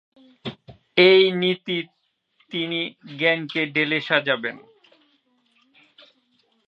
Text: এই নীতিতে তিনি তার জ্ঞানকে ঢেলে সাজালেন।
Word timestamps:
এই 1.07 1.23
নীতিতে 1.41 1.93
তিনি 2.51 2.79
তার 2.89 3.15
জ্ঞানকে 3.19 3.61
ঢেলে 3.73 3.99
সাজালেন। 4.07 4.57